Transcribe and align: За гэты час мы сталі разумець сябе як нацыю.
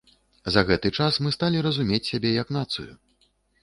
За 0.55 0.63
гэты 0.69 0.91
час 0.97 1.19
мы 1.25 1.35
сталі 1.37 1.63
разумець 1.69 2.03
сябе 2.11 2.35
як 2.43 2.47
нацыю. 2.61 2.91